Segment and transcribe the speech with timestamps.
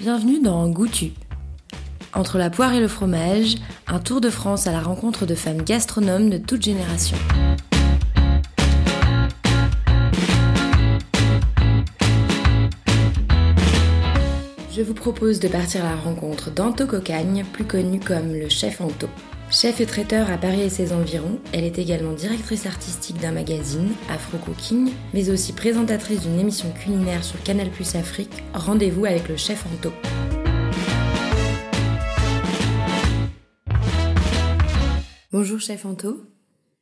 [0.00, 1.12] Bienvenue dans Goûtu.
[2.14, 3.56] Entre la poire et le fromage,
[3.86, 7.18] un tour de France à la rencontre de femmes gastronomes de toutes générations.
[14.74, 18.80] Je vous propose de partir à la rencontre d'Anto Cocagne, plus connu comme le chef
[18.80, 19.06] Anto.
[19.52, 23.90] Chef et traiteur à Paris et ses environs, elle est également directrice artistique d'un magazine,
[24.08, 29.36] Afro Cooking, mais aussi présentatrice d'une émission culinaire sur Canal Plus Afrique, Rendez-vous avec le
[29.36, 29.90] chef Anto.
[35.32, 36.26] Bonjour chef Anto,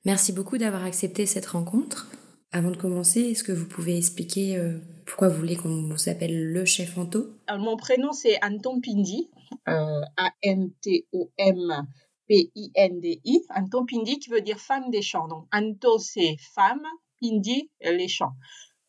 [0.05, 2.11] merci beaucoup d'avoir accepté cette rencontre.
[2.53, 6.53] Avant de commencer, est-ce que vous pouvez expliquer euh, pourquoi vous voulez qu'on vous appelle
[6.53, 7.31] le chef Anto?
[7.51, 9.31] Mon prénom c'est Anton Pindi,
[9.69, 11.87] euh, A-N-T-O-M
[12.29, 15.29] P-I-N-D-I, Anton Pindi qui veut dire femme des champs.
[15.29, 16.85] Donc Anto c'est femme,
[17.21, 18.35] Pindi les champs.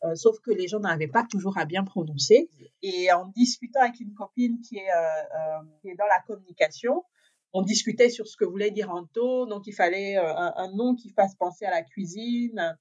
[0.04, 2.48] Euh, sauf que les gens n'arrivaient pas toujours à bien prononcer.
[2.82, 7.04] Et en discutant avec une copine qui est, euh, euh, qui est dans la communication,
[7.52, 9.46] on discutait sur ce que voulait dire Anto.
[9.46, 12.78] Donc il fallait un, un, nom qui fasse penser à la cuisine,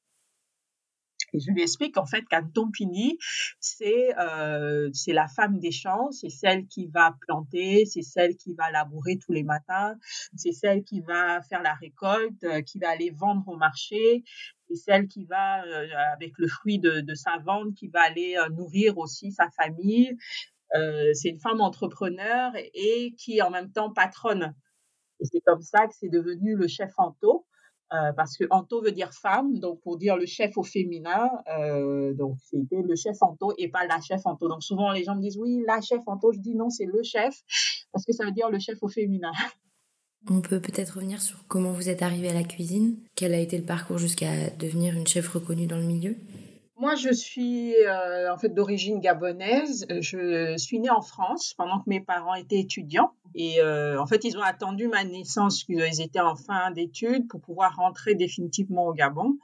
[1.33, 3.17] et je lui explique en fait qu'Anton Pini,
[3.59, 8.53] c'est euh, c'est la femme des champs, c'est celle qui va planter, c'est celle qui
[8.53, 9.95] va labourer tous les matins,
[10.35, 14.23] c'est celle qui va faire la récolte, euh, qui va aller vendre au marché,
[14.69, 18.35] c'est celle qui va euh, avec le fruit de, de, sa vente, qui va aller
[18.37, 20.15] euh, nourrir aussi sa famille.
[20.75, 24.53] Euh, c'est une femme entrepreneur et, qui en même temps patronne.
[25.19, 27.45] Et c'est comme ça que c'est devenu le chef Anto.
[27.91, 32.13] Euh, parce que Anto veut dire femme, donc pour dire le chef au féminin, euh,
[32.13, 34.47] donc c'était le chef Anto et pas la chef Anto.
[34.47, 37.01] Donc souvent les gens me disent oui, la chef Anto, je dis non, c'est le
[37.01, 37.41] chef,
[37.91, 39.31] parce que ça veut dire le chef au féminin.
[40.29, 43.57] On peut peut-être revenir sur comment vous êtes arrivée à la cuisine, quel a été
[43.57, 46.15] le parcours jusqu'à devenir une chef reconnue dans le milieu?
[46.79, 49.85] Moi, je suis euh, en fait d'origine gabonaise.
[49.89, 53.11] Je suis née en France pendant que mes parents étaient étudiants.
[53.35, 57.41] Et euh, en fait, ils ont attendu ma naissance, qu'ils étaient en fin d'études, pour
[57.41, 59.37] pouvoir rentrer définitivement au Gabon.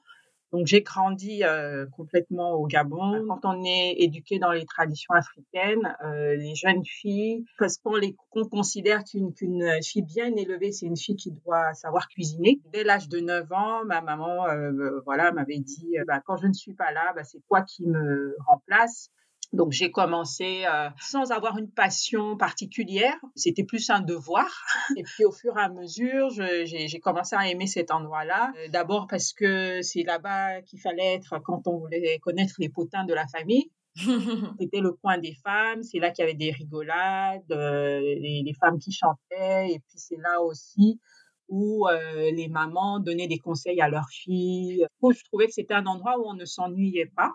[0.51, 3.25] Donc j'ai grandi euh, complètement au Gabon.
[3.27, 8.15] Quand on est éduqué dans les traditions africaines, euh, les jeunes filles, parce qu'on les
[8.51, 12.61] considère qu'une qu'une fille bien élevée, c'est une fille qui doit savoir cuisiner.
[12.71, 16.53] Dès l'âge de 9 ans, ma maman, euh, voilà, m'avait dit, bah, quand je ne
[16.53, 19.09] suis pas là, bah, c'est toi qui me remplace.
[19.55, 24.47] Donc j'ai commencé euh, sans avoir une passion particulière, c'était plus un devoir.
[24.97, 28.51] Et puis au fur et à mesure, j'ai commencé à aimer cet endroit-là.
[28.57, 33.05] Euh, D'abord parce que c'est là-bas qu'il fallait être quand on voulait connaître les potins
[33.05, 33.71] de la famille.
[34.59, 38.53] C'était le coin des femmes, c'est là qu'il y avait des rigolades, euh, les, les,
[38.53, 40.99] femmes qui chantaient, et puis c'est là aussi
[41.47, 44.85] où euh, les mamans donnaient des conseils à leurs filles.
[45.01, 47.33] Je trouvais que c'était un endroit où on ne s'ennuyait pas.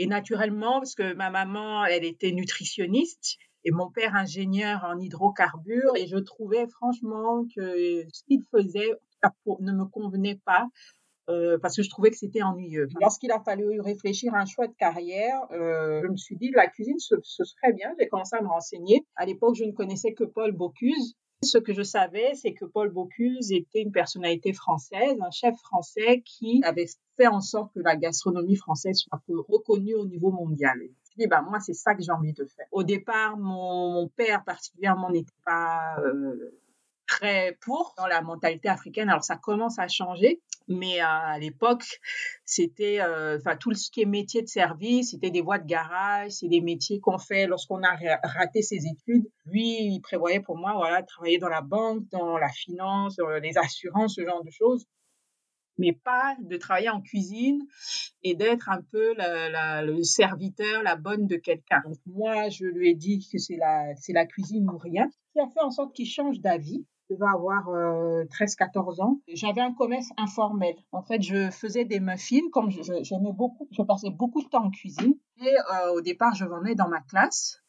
[0.00, 5.94] Et naturellement, parce que ma maman, elle était nutritionniste et mon père ingénieur en hydrocarbures,
[5.94, 8.92] et je trouvais franchement que ce qu'il faisait
[9.60, 10.68] ne me convenait pas.
[11.28, 12.88] Euh, parce que je trouvais que c'était ennuyeux.
[12.98, 16.66] Lorsqu'il a fallu réfléchir à un choix de carrière, euh, je me suis dit la
[16.66, 17.94] cuisine ce, ce serait bien.
[18.00, 19.06] J'ai commencé à me renseigner.
[19.16, 21.14] À l'époque, je ne connaissais que Paul Bocuse.
[21.42, 26.20] Ce que je savais, c'est que Paul Bocuse était une personnalité française, un chef français
[26.22, 30.78] qui avait fait en sorte que la gastronomie française soit reconnue au niveau mondial.
[30.82, 32.66] Je dit, bah, moi, c'est ça que j'ai envie de faire.
[32.72, 36.52] Au départ, mon, mon père particulièrement n'était pas euh,
[37.10, 39.10] très pour dans la mentalité africaine.
[39.10, 40.40] Alors, ça commence à changer.
[40.68, 42.00] Mais euh, à l'époque,
[42.44, 46.30] c'était, enfin, euh, tout ce qui est métier de service, c'était des voies de garage,
[46.30, 49.28] c'est des métiers qu'on fait lorsqu'on a raté ses études.
[49.46, 53.58] Lui, il prévoyait pour moi, voilà, travailler dans la banque, dans la finance, dans les
[53.58, 54.86] assurances, ce genre de choses
[55.80, 57.66] mais pas de travailler en cuisine
[58.22, 61.80] et d'être un peu le serviteur, la bonne de quelqu'un.
[61.84, 65.40] Donc moi, je lui ai dit que c'est la, c'est la cuisine ou rien, qui
[65.40, 69.20] a fait en sorte qu'il change d'avis je devais avoir euh, 13-14 ans.
[69.28, 70.74] J'avais un commerce informel.
[70.92, 74.70] En fait, je faisais des muffins, comme j'aimais beaucoup, je passais beaucoup de temps en
[74.70, 75.14] cuisine.
[75.42, 77.62] Et euh, au départ, je vendais dans ma classe.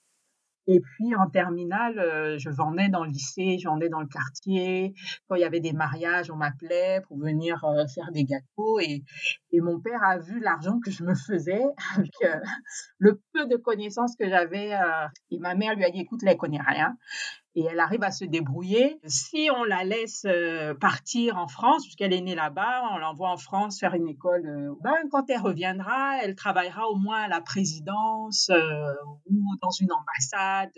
[0.68, 4.94] Et puis en terminale, euh, je vendais dans le lycée, je vendais dans le quartier.
[5.28, 8.80] Quand il y avait des mariages, on m'appelait pour venir euh, faire des gâteaux.
[8.80, 9.04] Et,
[9.52, 11.64] et mon père a vu l'argent que je me faisais
[11.96, 12.12] avec
[13.00, 14.72] le peu de connaissances que j'avais.
[15.32, 16.96] Et ma mère lui a dit, écoute, là, elle connaît rien
[17.56, 19.00] et elle arrive à se débrouiller.
[19.06, 23.38] Si on la laisse euh, partir en France, puisqu'elle est née là-bas, on l'envoie en
[23.38, 27.42] France faire une école, euh, ben, quand elle reviendra, elle travaillera au moins à la
[27.42, 28.94] présidence euh,
[29.30, 30.72] ou dans une ambassade.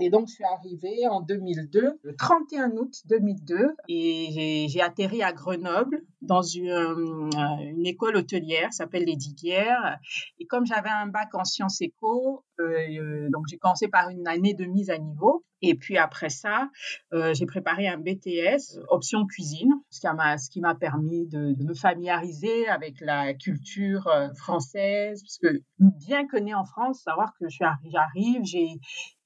[0.00, 5.32] Et donc, je suis arrivée en 2002, le 31 août 2002, et j'ai atterri à
[5.32, 9.98] Grenoble dans une, euh, école hôtelière, s'appelle les Diguières.
[10.38, 14.26] Et comme j'avais un bac en sciences éco, euh, euh, donc j'ai commencé par une
[14.26, 15.44] année de mise à niveau.
[15.64, 16.70] Et puis après ça,
[17.12, 23.00] j'ai préparé un BTS option cuisine, ce qui m'a permis de, de, me familiariser avec
[23.00, 28.80] la culture française, parce que bien que né en France, savoir que j'arrive, j'ai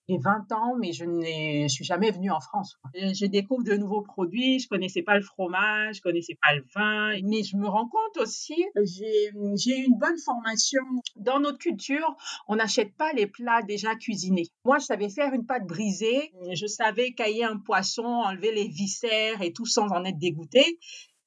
[0.08, 2.76] j'ai 20 ans, mais je ne suis jamais venue en France.
[2.94, 7.20] Je découvre de nouveaux produits, je connaissais pas le fromage, je connaissais pas le vin,
[7.25, 10.82] mais je me rends compte aussi, j'ai une bonne formation.
[11.17, 12.17] Dans notre culture,
[12.47, 14.49] on n'achète pas les plats déjà cuisinés.
[14.64, 19.43] Moi, je savais faire une pâte brisée, je savais cailler un poisson, enlever les viscères
[19.43, 20.79] et tout sans en être dégoûté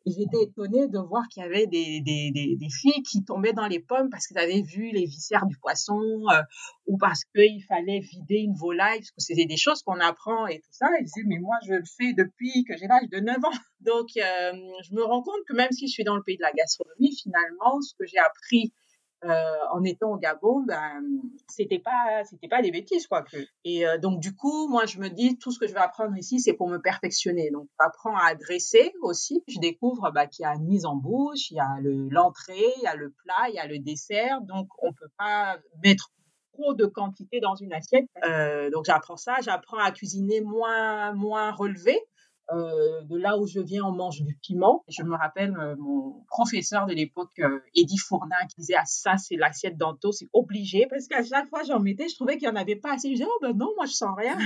[0.05, 3.67] j'étais étonnée de voir qu'il y avait des, des, des, des, filles qui tombaient dans
[3.67, 5.99] les pommes parce qu'elles avaient vu les viscères du poisson
[6.31, 6.41] euh,
[6.87, 10.59] ou parce qu'il fallait vider une volaille, parce que c'était des choses qu'on apprend et
[10.59, 10.87] tout ça.
[10.97, 13.57] Elles disaient, mais moi, je le fais depuis que j'ai l'âge de 9 ans.
[13.81, 14.51] Donc, euh,
[14.83, 17.15] je me rends compte que même si je suis dans le pays de la gastronomie,
[17.21, 18.73] finalement, ce que j'ai appris
[19.23, 21.01] en étant au Gabon, ben,
[21.47, 23.23] c'était pas, c'était pas des bêtises, quoi.
[23.65, 26.15] Et euh, donc, du coup, moi, je me dis, tout ce que je vais apprendre
[26.17, 27.49] ici, c'est pour me perfectionner.
[27.51, 29.43] Donc, j'apprends à dresser aussi.
[29.47, 32.83] Je découvre bah, qu'il y a une mise en bouche, il y a l'entrée, il
[32.83, 34.41] y a le plat, il y a le dessert.
[34.41, 36.11] Donc, on peut pas mettre
[36.53, 38.05] trop de quantité dans une assiette.
[38.25, 39.35] Euh, donc, j'apprends ça.
[39.41, 41.99] J'apprends à cuisiner moins, moins relevé.
[42.51, 44.83] Euh, de là où je viens, on mange du piment.
[44.87, 49.17] Je me rappelle euh, mon professeur de l'époque, euh, Eddie Fournin, qui disait ah ça
[49.17, 52.57] c'est l'assiette d'Anto, c'est obligé parce qu'à chaque fois j'en mettais, je trouvais qu'il n'y
[52.57, 53.09] en avait pas assez.
[53.09, 54.37] Je disais oh ben non, moi je sens rien.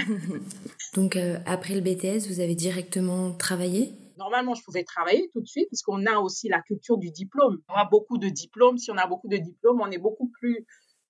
[0.95, 3.93] Donc après le BTS, vous avez directement travaillé?
[4.17, 7.59] Normalement, je pouvais travailler tout de suite parce qu'on a aussi la culture du diplôme.
[7.69, 8.77] On a beaucoup de diplômes.
[8.77, 10.65] Si on a beaucoup de diplômes, on est beaucoup plus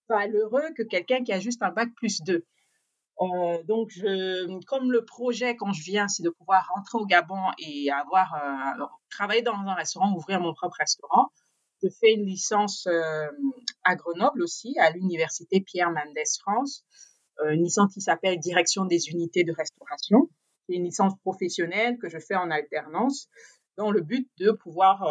[0.09, 2.45] valeureux que quelqu'un qui a juste un bac plus deux.
[3.21, 7.51] Euh, donc, je, comme le projet quand je viens, c'est de pouvoir rentrer au Gabon
[7.59, 11.29] et avoir euh, travailler dans un restaurant, ouvrir mon propre restaurant.
[11.83, 13.27] Je fais une licence euh,
[13.83, 16.85] à Grenoble aussi, à l'université Pierre Mendès France,
[17.41, 20.29] euh, une licence qui s'appelle Direction des unités de restauration.
[20.67, 23.27] C'est une licence professionnelle que je fais en alternance,
[23.77, 25.03] dans le but de pouvoir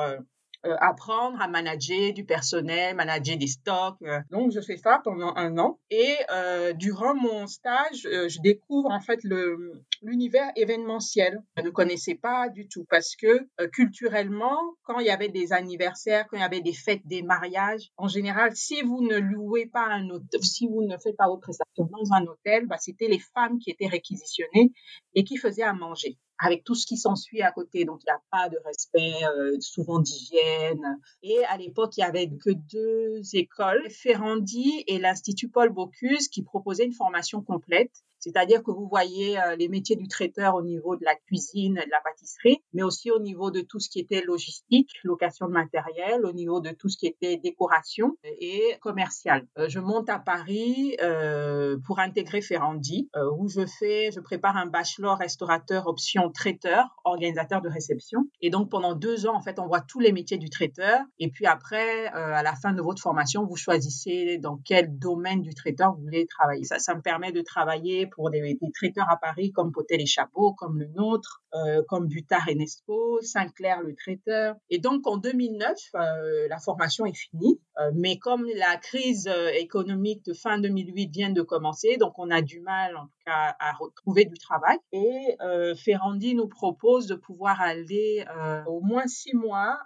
[0.64, 3.97] euh, euh, apprendre à manager du personnel, manager des stocks.
[4.03, 4.20] Euh.
[4.31, 5.79] Donc, je fais ça pendant un an.
[5.91, 11.43] Et euh, durant mon stage, euh, je découvre en fait le l'univers événementiel.
[11.56, 16.26] Je ne connaissais pas du tout parce que culturellement, quand il y avait des anniversaires,
[16.29, 19.87] quand il y avait des fêtes, des mariages, en général, si vous ne louez pas
[19.87, 23.20] un hôtel, si vous ne faites pas votre prestation dans un hôtel, bah, c'était les
[23.20, 24.73] femmes qui étaient réquisitionnées
[25.14, 27.85] et qui faisaient à manger avec tout ce qui s'ensuit à côté.
[27.85, 30.99] Donc, il n'y a pas de respect, euh, souvent d'hygiène.
[31.23, 36.43] Et à l'époque, il y avait que deux écoles, Ferrandi et l'Institut Paul Bocuse, qui
[36.43, 38.03] proposaient une formation complète.
[38.23, 41.91] C'est-à-dire que vous voyez euh, les métiers du traiteur au niveau de la cuisine de
[41.91, 46.25] la pâtisserie, mais aussi au niveau de tout ce qui était logistique, location de matériel,
[46.25, 49.47] au niveau de tout ce qui était décoration et commercial.
[49.59, 54.67] Euh, je monte à Paris euh, pour intégrer Ferrandi, où je fais, je prépare un
[54.67, 58.29] bachelor restaurateur option traiteur, organisateur de réception.
[58.41, 61.01] Et donc pendant deux ans, en fait, on voit tous les métiers du traiteur.
[61.19, 65.55] Et puis après, à la fin de votre formation, vous choisissez dans quel domaine du
[65.55, 66.65] traiteur vous voulez travailler.
[66.65, 70.53] Ça, ça me permet de travailler pour des, traiteurs à Paris comme Potel et Chabot,
[70.55, 74.56] comme le nôtre, euh, comme Butard et Nespo, Sinclair le traiteur.
[74.70, 80.25] Et donc en 2009, euh, la formation est finie, euh, mais comme la crise économique
[80.25, 83.73] de fin 2008 vient de commencer, donc on a du mal en tout cas à
[83.73, 84.78] retrouver du travail.
[84.92, 85.37] Et
[85.76, 88.25] Ferrandi nous propose de pouvoir aller
[88.66, 89.78] au moins six mois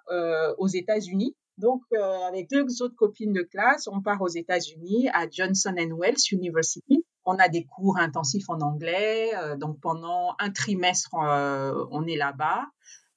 [0.59, 1.83] aux États-Unis donc,
[2.29, 7.37] avec deux autres copines de classe, on part aux États-Unis à Johnson Wells University on
[7.39, 9.31] a des cours intensifs en anglais.
[9.37, 12.65] Euh, donc pendant un trimestre, euh, on est là-bas.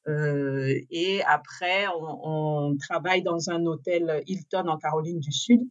[0.08, 5.62] Euh, et après, on, travaille dans un hôtel Hilton en Caroline du Sud.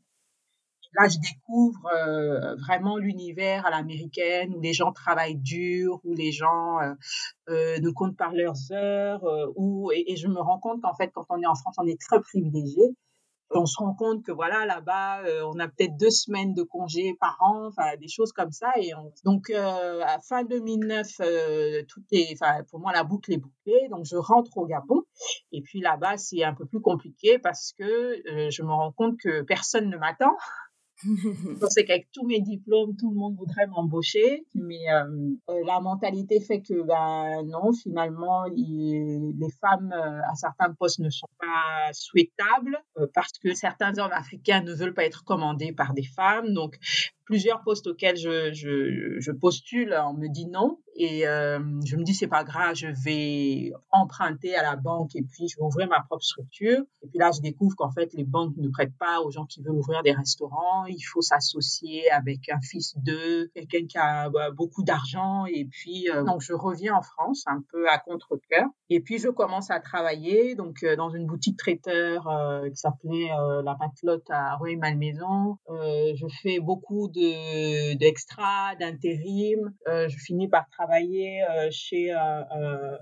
[0.94, 1.80] Là, je découvre
[2.66, 6.78] vraiment l'univers à l'américaine où les gens travaillent dur, où les gens
[7.50, 9.22] euh, ne comptent pas leurs heures,
[9.56, 12.00] où, et, je me rends compte qu'en fait, quand on est en France, on est
[12.00, 12.94] très privilégié
[13.50, 17.16] on se rend compte que voilà là-bas euh, on a peut-être deux semaines de congé
[17.20, 19.12] par an enfin des choses comme ça et on...
[19.24, 23.88] donc euh, à fin 2009 euh, tout est enfin pour moi la boucle est bouclée
[23.90, 25.02] donc je rentre au Gabon
[25.52, 29.18] et puis là-bas c'est un peu plus compliqué parce que euh, je me rends compte
[29.18, 30.36] que personne ne m'attend
[31.04, 35.04] je pensais qu'avec tous mes diplômes, tout le monde voudrait m'embaucher, mais euh,
[35.50, 41.10] euh, la mentalité fait que ben non, finalement, les femmes euh, à certains postes ne
[41.10, 42.78] sont pas souhaitables
[43.14, 46.52] parce que certains hommes africains ne veulent pas être commandés par des femmes.
[46.52, 46.78] Donc
[47.28, 50.78] plusieurs postes auxquels je, je, je postule, on me dit non.
[51.00, 55.22] Et euh, je me dis, c'est pas grave, je vais emprunter à la banque et
[55.22, 56.80] puis je vais ouvrir ma propre structure.
[57.02, 59.62] Et puis là, je découvre qu'en fait, les banques ne prêtent pas aux gens qui
[59.62, 60.86] veulent ouvrir des restaurants.
[60.86, 65.46] Il faut s'associer avec un fils d'eux, quelqu'un qui a bah, beaucoup d'argent.
[65.46, 68.66] Et puis, euh, donc, je reviens en France un peu à contre-cœur.
[68.90, 72.26] Et puis, je commence à travailler donc euh, dans une boutique traiteur
[72.70, 73.28] qui s'appelait
[73.64, 75.58] La Patelotte à Rueil-Malmaison.
[75.68, 77.17] je fais beaucoup de
[77.96, 79.72] d'extra, d'intérim.
[79.86, 82.96] je finis par travailler euh, chez euh, euh,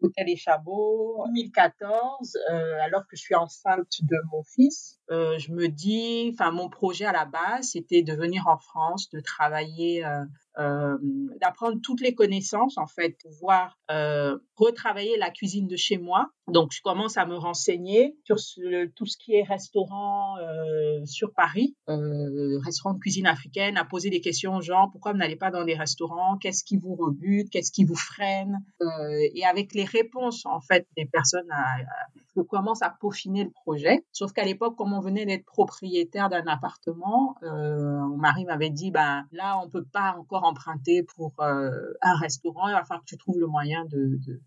[0.00, 2.38] Hôtel et Chabot en 2014,
[2.84, 4.95] alors que je suis enceinte de mon fils.
[5.08, 9.20] Je me dis, enfin, mon projet à la base, c'était de venir en France, de
[9.20, 10.04] travailler
[10.58, 10.96] euh,
[11.40, 16.30] d'apprendre toutes les connaissances, en fait, pouvoir euh, retravailler la cuisine de chez moi.
[16.48, 18.36] Donc, je commence à me renseigner sur
[18.94, 24.08] tout ce qui est restaurant euh, sur Paris, euh, restaurant de cuisine africaine, à poser
[24.08, 27.50] des questions aux gens, pourquoi vous n'allez pas dans des restaurants, qu'est-ce qui vous rebute,
[27.50, 28.86] qu'est-ce qui vous freine, euh,
[29.34, 31.76] et avec les réponses, en fait, des personnes à
[32.36, 34.04] je commence à peaufiner le projet.
[34.12, 38.90] Sauf qu'à l'époque, comme on venait d'être propriétaire d'un appartement, euh, mon mari m'avait dit,
[38.90, 41.70] ben là, on peut pas encore emprunter pour euh,
[42.02, 42.68] un restaurant.
[42.68, 44.40] Il va falloir que tu trouves le moyen de, de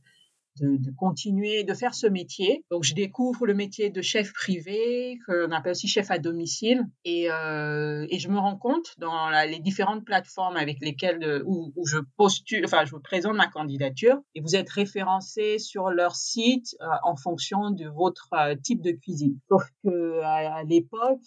[0.60, 2.66] de, continuer de faire ce métier.
[2.72, 7.32] Donc, je découvre le métier de chef privé, qu'on appelle aussi chef à domicile, et,
[7.32, 11.98] euh, et je me rends compte dans les différentes plateformes avec lesquelles euh, où, je
[12.18, 17.16] postule, enfin, je présente ma candidature, et vous êtes référencé sur leur site euh, en
[17.16, 18.30] fonction de votre
[18.64, 19.38] type de cuisine.
[19.50, 21.22] Sauf que à, l'époque,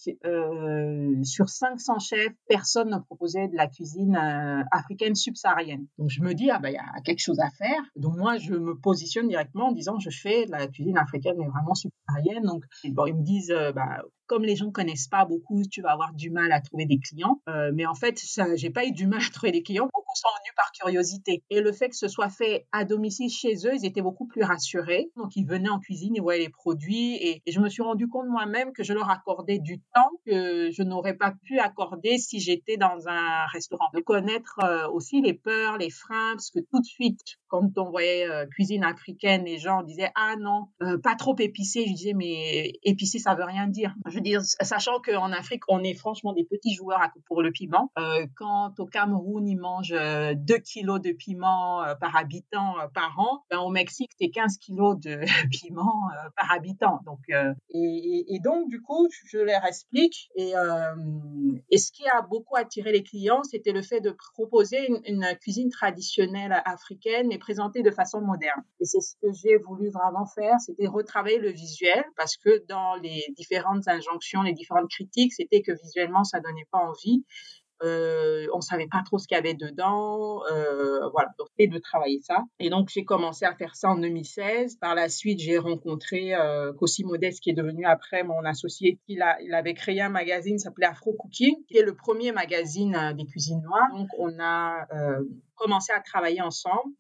[1.25, 4.17] sur 500 chefs, personne ne proposait de la cuisine
[4.71, 5.87] africaine subsaharienne.
[5.99, 7.83] Donc, je me dis ah ben il y a quelque chose à faire.
[7.97, 11.49] Donc moi, je me positionne directement en disant je fais de la cuisine africaine mais
[11.49, 12.45] vraiment subsaharienne.
[12.45, 14.03] Donc bon, ils me disent euh, bah,
[14.33, 17.43] comme les gens connaissent pas beaucoup, tu vas avoir du mal à trouver des clients.
[17.51, 19.91] Euh, mais en fait, ça, j'ai pas eu du mal à trouver des clients.
[19.93, 21.43] Beaucoup sont venus par curiosité.
[21.51, 24.43] Et le fait que ce soit fait à domicile chez eux, ils étaient beaucoup plus
[24.43, 25.11] rassurés.
[25.17, 27.17] Donc, ils venaient en cuisine, ils voyaient les produits.
[27.17, 30.83] Et, je me suis rendu compte moi-même que je leur accordais du temps que je
[30.83, 33.85] n'aurais pas pu accorder si j'étais dans un restaurant.
[33.93, 37.91] De connaître euh, aussi les peurs, les freins, parce que tout de suite, quand on
[37.91, 40.69] voyait euh, cuisine africaine, les gens disaient ah non,
[41.03, 41.85] pas trop épicé.
[41.87, 43.95] Je disais mais épicé ça veut rien dire.
[44.23, 47.91] Dire sachant qu'en Afrique on est franchement des petits joueurs pour le piment.
[47.99, 53.19] Euh, quand au Cameroun ils mangent 2 euh, kilos de piment euh, par habitant par
[53.19, 57.01] an, ben, au Mexique c'est 15 kilos de piment par habitant.
[57.05, 60.53] Donc et, et, donc du coup je leur explique et,
[61.71, 65.71] et ce qui a beaucoup attiré les clients c'était le fait de proposer une, cuisine
[65.71, 68.63] traditionnelle africaine mais présentée de façon moderne.
[68.81, 72.95] Et c'est ce que j'ai voulu vraiment faire, c'était retravailler le visuel parce que dans
[72.97, 73.89] les différentes
[74.45, 77.25] les différentes critiques, c'était que visuellement ça donnait pas envie.
[77.83, 82.21] Euh, on savait pas trop ce qu'il y avait dedans, euh, voilà, donc de travailler
[82.21, 82.45] ça.
[82.61, 84.77] Et donc j'ai commencé à faire ça en 2016.
[84.77, 89.01] Par la suite, j'ai rencontré euh, Cossi Modeste, qui est devenu après mon associé.
[89.09, 92.95] Il, a, il avait créé un magazine s'appelait Afro Cooking, qui est le premier magazine
[92.95, 93.89] euh, des cuisines noires.
[93.93, 95.25] Donc on a euh,
[95.57, 96.93] commencé à travailler ensemble.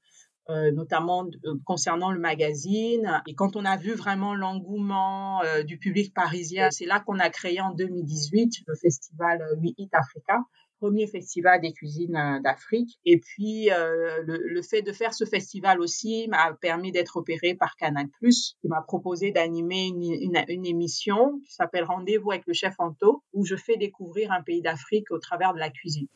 [0.52, 3.22] Euh, notamment euh, concernant le magazine.
[3.26, 7.30] Et quand on a vu vraiment l'engouement euh, du public parisien, c'est là qu'on a
[7.30, 10.40] créé en 2018 le festival We Eat Africa
[10.78, 12.98] premier festival des cuisines d'Afrique.
[13.04, 18.08] Et puis, le, fait de faire ce festival aussi m'a permis d'être opéré par Canal+,
[18.20, 23.44] qui m'a proposé d'animer une, une, émission qui s'appelle Rendez-vous avec le chef Anto, où
[23.44, 26.08] je fais découvrir un pays d'Afrique au travers de la cuisine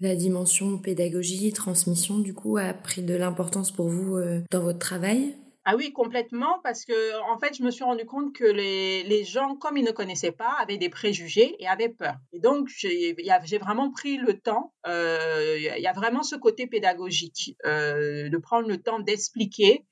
[0.00, 4.78] la dimension pédagogie, transmission, du coup, a pris de l'importance pour vous euh, dans votre
[4.78, 5.34] travail?
[5.64, 9.24] Ah oui, complètement, parce que en fait, je me suis rendu compte que les, les
[9.24, 12.14] gens, comme ils ne connaissaient pas, avaient des préjugés et avaient peur.
[12.32, 14.72] Et donc, j'ai vraiment pris le temps.
[14.86, 19.84] Euh, il y a vraiment ce côté pédagogique, euh, de prendre le temps d'expliquer,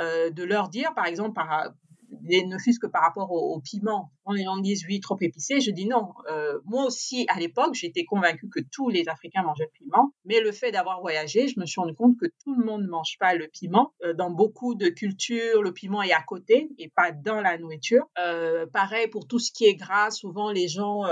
[0.00, 1.74] de leur dire, par exemple, par,
[2.22, 5.60] ne fût-ce que par rapport au, piment les gens disent oui, trop épicé.
[5.60, 6.12] Je dis non.
[6.30, 10.12] Euh, moi aussi, à l'époque, j'étais convaincue que tous les Africains mangeaient le piment.
[10.24, 12.88] Mais le fait d'avoir voyagé, je me suis rendu compte que tout le monde ne
[12.88, 13.92] mange pas le piment.
[14.04, 18.04] Euh, dans beaucoup de cultures, le piment est à côté et pas dans la nourriture.
[18.18, 20.10] Euh, pareil pour tout ce qui est gras.
[20.10, 21.02] Souvent, les gens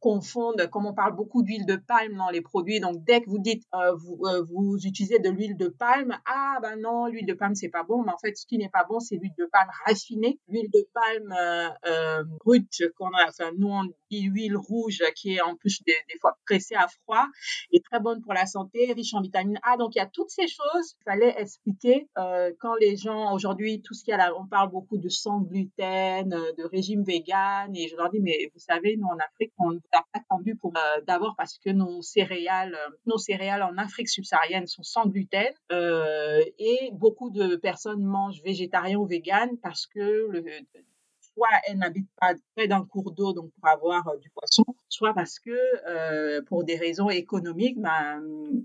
[0.00, 2.80] confondent, comme on parle beaucoup d'huile de palme dans les produits.
[2.80, 3.64] Donc, dès que vous dites
[3.96, 7.82] vous, vous utilisez de l'huile de palme, ah ben non, l'huile de palme c'est pas
[7.82, 8.02] bon.
[8.04, 10.86] Mais en fait, ce qui n'est pas bon, c'est l'huile de palme raffinée L'huile de
[10.92, 11.34] palme
[12.40, 16.36] brute qu'on a, enfin nous on dit huile rouge qui est en plus des, fois
[16.46, 17.26] pressée à froid,
[17.72, 19.76] est très bonne pour la santé, riche en vitamine A.
[19.76, 20.96] Donc il y a toutes ces choses.
[21.00, 22.08] Il fallait expliquer
[22.60, 26.28] quand les gens aujourd'hui tout ce qu'il y a on parle beaucoup de sans gluten,
[26.28, 29.80] de régime vegan et je leur dis mais vous savez nous en Afrique on n'a
[29.90, 30.72] pas attendu pour
[31.06, 32.76] d'abord parce que nos céréales,
[33.06, 38.98] nos céréales en Afrique subsaharienne sont sans gluten euh, et beaucoup de personnes mangent végétarien
[38.98, 40.13] ou vegan parce que
[41.34, 45.14] soit elles n'habitent pas près d'un cours d'eau donc pour avoir euh, du poisson, soit
[45.14, 45.50] parce que
[45.88, 48.22] euh, pour des raisons économiques, ben,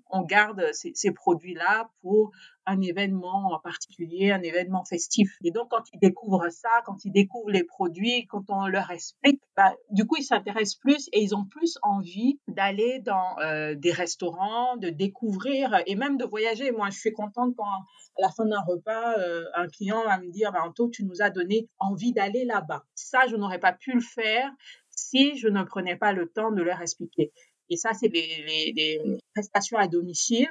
[0.09, 2.31] on garde ces, ces produits-là pour
[2.69, 5.35] un événement en particulier, un événement festif.
[5.43, 9.41] Et donc, quand ils découvrent ça, quand ils découvrent les produits, quand on leur explique,
[9.57, 13.91] bah, du coup, ils s'intéressent plus et ils ont plus envie d'aller dans euh, des
[13.91, 16.71] restaurants, de découvrir et même de voyager.
[16.71, 20.29] Moi, je suis contente quand, à la fin d'un repas, euh, un client va me
[20.29, 22.83] dire, bah, Anto, tu nous as donné envie d'aller là-bas.
[22.93, 24.49] Ça, je n'aurais pas pu le faire
[24.89, 27.31] si je ne prenais pas le temps de leur expliquer.
[27.69, 30.49] Et ça, c'est les, les, prestations à domicile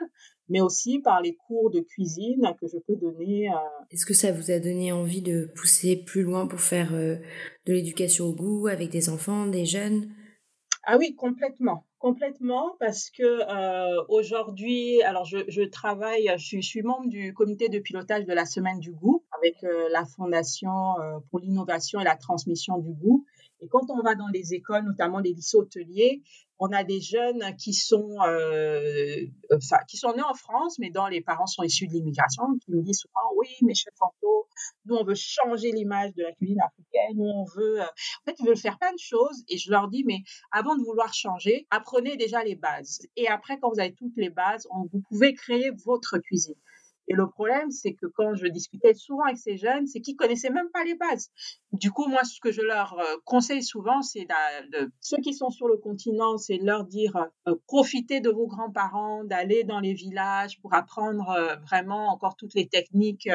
[0.48, 3.48] mais aussi par les cours de cuisine que je peux donner.
[3.90, 7.16] Est-ce que ça vous a donné envie de pousser plus loin pour faire euh,
[7.66, 10.08] de l'éducation au goût avec des enfants, des jeunes?
[10.84, 11.84] Ah oui, complètement.
[11.98, 17.68] Complètement, parce que euh, aujourd'hui, alors je, je travaille, je, je, suis membre du comité
[17.68, 22.04] de pilotage de la Semaine du goût avec euh, la Fondation euh, pour l'innovation et
[22.04, 23.26] la transmission du goût.
[23.60, 26.22] Et quand on va dans les écoles, notamment les lycées hôteliers,
[26.58, 29.24] on a des jeunes qui sont, euh,
[29.54, 32.72] enfin, qui sont nés en France, mais dont les parents sont issus de l'immigration, qui
[32.72, 34.48] nous disent souvent, oui, mais chef Fanto,
[34.86, 37.84] nous, on veut changer l'image de la cuisine africaine, nous, on veut, euh...
[37.84, 39.44] en fait, ils veulent faire plein de choses.
[39.48, 40.18] Et je leur dis, mais
[40.50, 43.06] avant de vouloir changer, apprenez déjà les bases.
[43.16, 46.54] Et après, quand vous avez toutes les bases, vous pouvez créer votre cuisine.
[47.08, 50.50] Et le problème, c'est que quand je discutais souvent avec ces jeunes, c'est qu'ils connaissaient
[50.50, 51.30] même pas les bases.
[51.72, 54.26] Du coup, moi, ce que je leur euh, conseille souvent, c'est
[54.72, 58.46] de, ceux qui sont sur le continent, c'est de leur dire euh, profitez de vos
[58.46, 63.28] grands-parents, d'aller dans les villages pour apprendre euh, vraiment encore toutes les techniques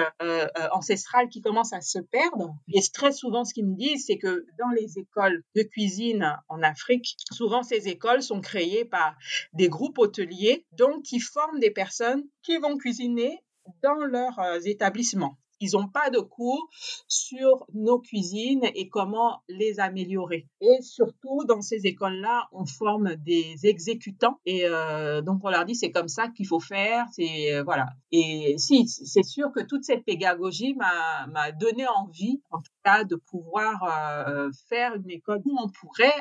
[0.72, 2.56] ancestrales qui commencent à se perdre.
[2.72, 6.62] Et très souvent, ce qu'ils me disent, c'est que dans les écoles de cuisine en
[6.62, 9.15] Afrique, souvent ces écoles sont créées par
[9.53, 13.39] des groupes hôteliers, donc qui forment des personnes qui vont cuisiner
[13.82, 15.38] dans leurs euh, établissements.
[15.60, 16.67] Ils n'ont pas de cours
[17.08, 20.50] sur nos cuisines et comment les améliorer.
[20.60, 24.41] Et surtout, dans ces écoles-là, on forme des exécutants.
[24.46, 27.06] Et euh, donc, on leur dit, c'est comme ça qu'il faut faire.
[27.13, 27.88] C'est euh, voilà.
[28.12, 33.15] Et si, c'est sûr que toute cette pédagogie m'a donné envie, en tout cas, de
[33.15, 36.15] pouvoir faire une école où on pourrait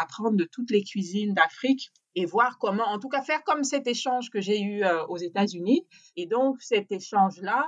[0.00, 3.86] apprendre de toutes les cuisines d'Afrique et voir comment, en tout cas, faire comme cet
[3.86, 5.86] échange que j'ai eu euh, aux États-Unis.
[6.16, 7.64] Et donc, cet échange-là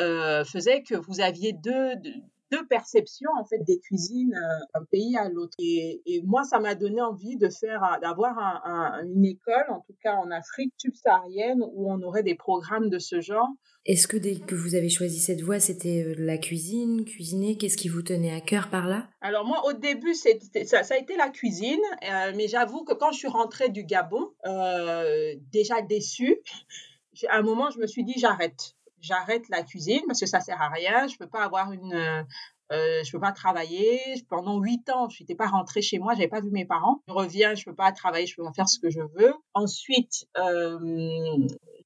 [0.00, 2.14] euh, faisait que vous aviez deux, deux,
[2.54, 5.54] deux, perceptions en fait des cuisines euh, d'un pays à l'autre.
[5.58, 9.80] Et, et, moi, ça m'a donné envie de faire, d'avoir un, un, une école, en
[9.80, 13.48] tout cas en Afrique subsaharienne, où on aurait des programmes de ce genre.
[13.86, 17.58] Est-ce que dès que vous avez choisi cette voie, c'était la cuisine, cuisiner?
[17.58, 19.08] Qu'est-ce qui vous tenait à cœur par là?
[19.20, 20.30] Alors moi, au début, ça,
[20.64, 24.30] ça, a été la cuisine, euh, mais j'avoue que quand je suis rentrée du Gabon,
[24.46, 26.38] euh, déjà déçue,
[27.28, 30.60] à un moment, je me suis dit j'arrête j'arrête la cuisine parce que ça sert
[30.60, 31.06] à rien.
[31.08, 32.24] Je peux pas avoir une,
[32.72, 34.00] euh, je peux pas travailler.
[34.28, 37.02] Pendant huit ans, je n'étais pas rentrée chez moi, j'avais pas vu mes parents.
[37.08, 39.34] Je reviens, je peux pas travailler, je peux pas faire ce que je veux.
[39.52, 40.78] Ensuite, euh,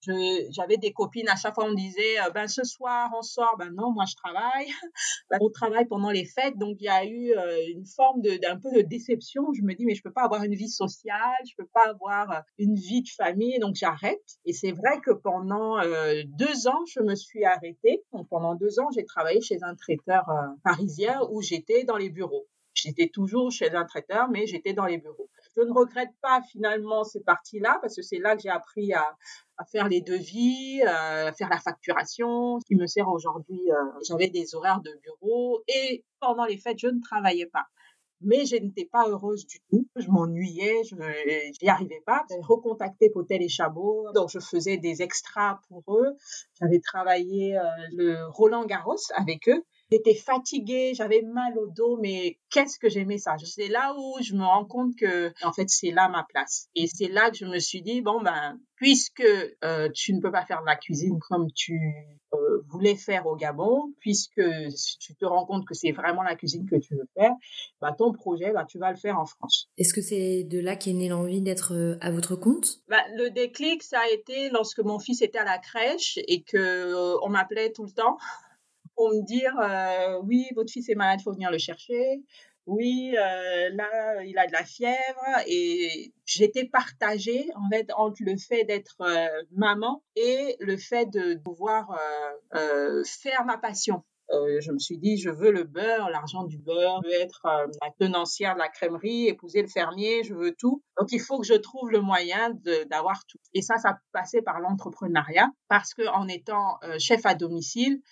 [0.03, 3.57] j'avais des copines à chaque fois on me disait euh, ben ce soir on sort.
[3.59, 4.69] Ben non moi je travaille.
[5.31, 6.57] Ben, on travaille pendant les fêtes.
[6.57, 9.43] Donc il y a eu euh, une forme de d'un peu de déception.
[9.53, 11.43] Je me dis mais je peux pas avoir une vie sociale.
[11.49, 13.59] Je peux pas avoir euh, une vie de famille.
[13.59, 14.39] Donc j'arrête.
[14.45, 15.79] Et c'est vrai que pendant
[16.27, 18.05] deux ans je me suis arrêtée.
[18.13, 20.25] Donc pendant deux ans j'ai travaillé chez un traiteur
[20.65, 22.47] parisien où j'étais dans les bureaux.
[22.75, 25.29] J'étais toujours chez un traiteur, mais j'étais dans les bureaux.
[25.59, 29.17] Je ne regrette pas finalement ces parties-là parce que c'est là que j'ai appris à,
[29.73, 33.61] faire les devis, euh, à faire la facturation, ce qui me sert aujourd'hui.
[33.73, 37.67] Euh, J'avais des horaires de bureau et pendant les fêtes, je ne travaillais pas
[38.21, 39.87] mais je n'étais pas heureuse du tout.
[39.97, 40.97] Je m'ennuyais, je
[41.63, 42.25] n'y arrivais pas.
[42.29, 46.17] J'ai recontacté Potel et Chabot, donc je faisais des extras pour eux.
[46.61, 49.63] J'avais travaillé euh, le Roland Garros avec eux.
[49.91, 53.37] J'étais fatiguée, j'avais mal au dos, mais qu'est-ce que j'aimais ça?
[53.43, 56.69] C'est là où je me rends compte que, en fait, c'est là ma place.
[56.75, 59.23] Et c'est là que je me suis dit, bon, ben, puisque
[59.65, 61.81] euh, tu ne peux pas faire de la cuisine comme tu
[62.35, 64.43] euh, voulais faire au Gabon, puisque
[65.01, 67.33] tu te rends compte que c'est vraiment la cuisine que tu veux faire,
[67.81, 69.69] bah, ton projet, bah, tu vas le faire en France.
[69.79, 72.81] Est-ce que c'est de là qu'est née l'envie d'être euh, à votre compte?
[72.89, 76.57] Bah, Le déclic, ça a été lorsque mon fils était à la crèche et que
[76.57, 78.19] euh, on m'appelait tout le temps
[78.99, 79.55] pour me dire
[80.25, 82.23] oui, votre fils est malade, faut venir le chercher
[82.69, 88.37] oui, euh, là, il a de la fièvre et j'étais partagée en fait entre le
[88.37, 91.99] fait d'être euh, maman et le fait de pouvoir
[92.55, 94.05] euh, faire ma passion.
[94.31, 97.41] je me suis dit, je veux le beurre, l'argent du beurre, je veux être
[97.81, 100.83] la tenancière de la crèmerie, épouser le fermier, je veux tout.
[100.99, 102.51] Donc, il faut que je trouve le moyen
[102.91, 103.39] d'avoir tout.
[103.55, 108.03] Et ça, ça passait par l'entrepreneuriat parce que en étant chef à domicile,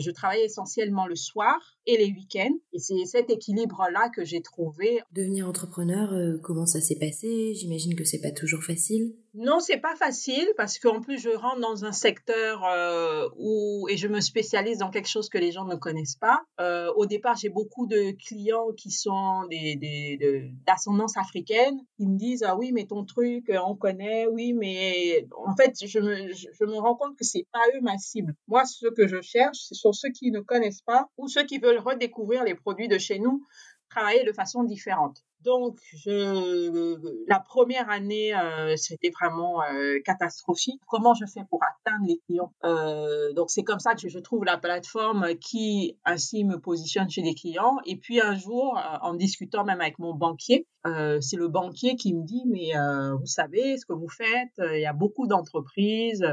[0.00, 2.56] je travaillais essentiellement le soir et les week-ends.
[2.72, 5.00] Et c'est cet équilibre-là que j'ai trouvé.
[5.12, 7.54] Devenir entrepreneur, euh, comment ça s'est passé?
[7.54, 9.14] J'imagine que c'est pas toujours facile.
[9.38, 13.98] Non, c'est pas facile parce qu'en plus je rentre dans un secteur euh, où et
[13.98, 16.42] je me spécialise dans quelque chose que les gens ne connaissent pas.
[16.58, 21.78] Euh, au départ, j'ai beaucoup de clients qui sont des, des d'ascendance africaine.
[21.98, 25.98] Ils me disent ah oui mais ton truc on connaît, oui mais en fait je
[25.98, 28.34] me je me rends compte que c'est pas eux ma cible.
[28.48, 31.58] Moi, ce que je cherche, ce sont ceux qui ne connaissent pas ou ceux qui
[31.58, 33.44] veulent redécouvrir les produits de chez nous,
[33.90, 35.25] travailler de façon différente.
[35.42, 36.96] Donc, je,
[37.28, 40.80] la première année, euh, c'était vraiment euh, catastrophique.
[40.88, 42.52] Comment je fais pour atteindre les clients?
[42.64, 47.22] Euh, Donc, c'est comme ça que je trouve la plateforme qui ainsi me positionne chez
[47.22, 47.78] les clients.
[47.84, 52.24] Et puis un jour, en discutant même avec mon banquier, c'est le banquier qui me
[52.24, 52.72] dit mais
[53.18, 56.24] vous savez ce que vous faites Il y a beaucoup d'entreprises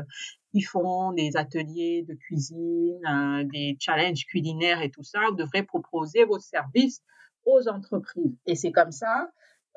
[0.54, 5.64] qui font des ateliers de cuisine, euh, des challenges culinaires et tout ça, vous devrez
[5.64, 7.02] proposer vos services
[7.46, 8.36] aux entreprises.
[8.46, 9.30] Et c'est comme ça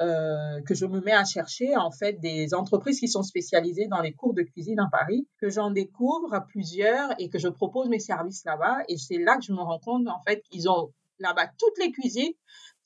[0.03, 4.03] euh, que je me mets à chercher en fait des entreprises qui sont spécialisées dans
[4.03, 7.99] les cours de cuisine à Paris, que j'en découvre plusieurs et que je propose mes
[7.99, 8.79] services là-bas.
[8.89, 11.93] Et c'est là que je me rends compte en fait qu'ils ont là-bas toutes les
[11.93, 12.35] cuisines,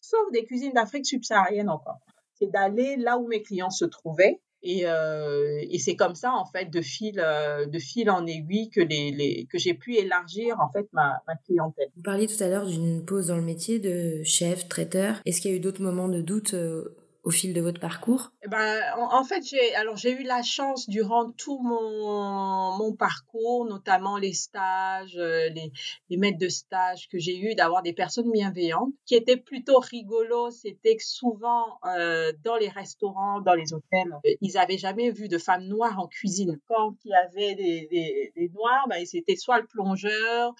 [0.01, 1.99] sauf des cuisines d'Afrique subsaharienne encore.
[2.35, 6.45] C'est d'aller là où mes clients se trouvaient et, euh, et c'est comme ça, en
[6.45, 10.57] fait, de fil, euh, de fil en aiguille que, les, les que j'ai pu élargir,
[10.61, 11.89] en fait, ma, ma clientèle.
[11.97, 15.21] Vous parliez tout à l'heure d'une pause dans le métier de chef, traiteur.
[15.25, 18.33] Est-ce qu'il y a eu d'autres moments de doute euh, au fil de votre parcours?
[18.45, 24.33] Eh ben, en, fait, j'ai eu la chance durant tout mon, mon parcours, notamment les
[24.33, 25.73] stages, euh, les,
[26.09, 30.51] les maîtres de stage que j'ai eu, d'avoir des personnes bienveillantes qui étaient plutôt rigolos.
[30.51, 35.29] C'était que souvent euh, dans les restaurants, dans les hôtels, euh, ils avaient jamais vu
[35.29, 36.59] de femmes noires en cuisine.
[36.69, 40.55] Quand il y avait des, des, des noirs, ben, c'était soit le plongeur,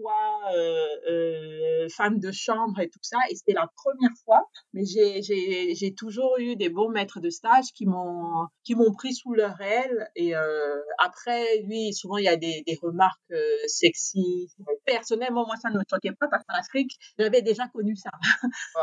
[0.00, 3.18] soit euh, euh, femme de chambre et tout ça.
[3.30, 4.42] Et c'était la première fois.
[4.72, 9.34] Mais j'ai toujours eu des bons maîtres de stage qui m'ont qui m'ont pris sous
[9.34, 10.08] leur aile.
[10.16, 13.20] Et euh, après, lui, souvent il y a des, des remarques
[13.66, 14.48] sexy.
[14.86, 18.10] Personnellement, moi, ça ne me choquait pas parce qu'en Afrique, j'avais déjà connu ça.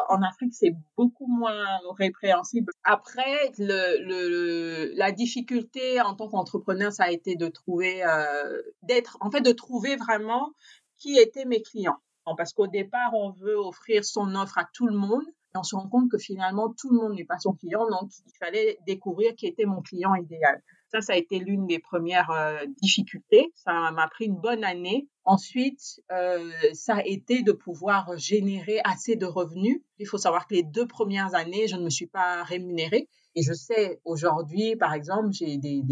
[0.10, 1.66] en Afrique, c'est beaucoup moins
[1.98, 2.72] répréhensible.
[2.84, 9.18] Après, le, le, la difficulté en tant qu'entrepreneur, ça a été de trouver, euh, d'être,
[9.22, 10.52] en fait, de trouver vraiment
[10.98, 11.98] qui étaient mes clients.
[12.36, 15.24] Parce qu'au départ, on veut offrir son offre à tout le monde
[15.56, 17.88] et on se rend compte que finalement, tout le monde n'est pas son client.
[17.90, 20.62] Donc, il fallait découvrir qui était mon client idéal.
[20.90, 23.52] Ça, ça a été l'une des premières euh, difficultés.
[23.56, 25.08] Ça m'a pris une bonne année.
[25.26, 29.82] Ensuite, euh, ça a été de pouvoir générer assez de revenus.
[30.00, 33.10] Il faut savoir que les deux premières années, je ne me suis pas rémunérée.
[33.38, 35.84] Et je sais aujourd'hui, par exemple, j'ai des,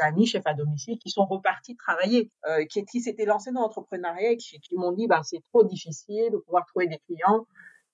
[0.00, 4.36] amis chefs à domicile qui sont repartis travailler, euh, qui, s'étaient lancés dans l'entrepreneuriat et
[4.36, 7.48] qui, m'ont dit, bah, c'est trop difficile de pouvoir trouver des clients.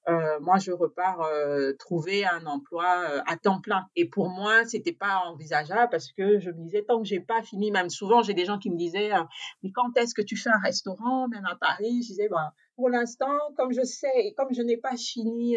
[0.08, 3.86] Euh, moi, je repars euh, trouver un emploi à temps plein.
[3.96, 7.42] Et pour moi, c'était pas envisageable parce que je me disais tant que j'ai pas
[7.42, 9.12] fini, même souvent, j'ai des gens qui me disaient,
[9.62, 12.90] mais quand est-ce que tu fais un restaurant, même à Paris Je disais, bah, pour
[12.90, 15.56] l'instant, comme je sais et comme je n'ai pas fini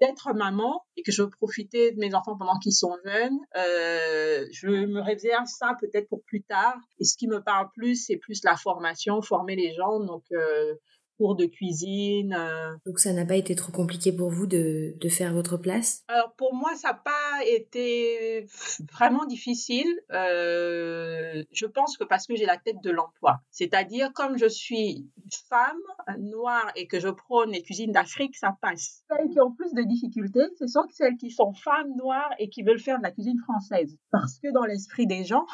[0.00, 4.44] d'être maman et que je veux profiter de mes enfants pendant qu'ils sont jeunes, euh,
[4.52, 6.76] je me réserve ça peut-être pour plus tard.
[6.98, 10.00] Et ce qui me parle plus, c'est plus la formation, former les gens.
[10.00, 10.74] Donc, euh,
[11.18, 12.34] cours de cuisine.
[12.38, 12.76] Euh.
[12.86, 16.04] Donc ça n'a pas été trop compliqué pour vous de, de faire votre place?
[16.08, 18.46] Alors pour moi, ça n'a pas été
[18.92, 19.88] vraiment difficile.
[20.12, 23.40] Euh, je pense que parce que j'ai la tête de l'emploi.
[23.50, 25.08] C'est-à-dire, comme je suis
[25.48, 25.76] femme
[26.18, 29.02] noire et que je prône les cuisines d'Afrique, ça passe.
[29.10, 32.62] Celles qui ont plus de difficultés, ce sont celles qui sont femmes noires et qui
[32.62, 33.96] veulent faire de la cuisine française.
[34.10, 35.46] Parce que dans l'esprit des gens,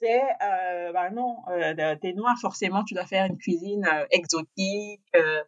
[0.00, 5.02] c'est euh, bah non, euh, t'es noir, forcément tu dois faire une cuisine euh, exotique.
[5.14, 5.42] Euh,